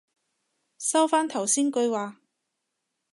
[0.79, 2.17] 收返頭先句話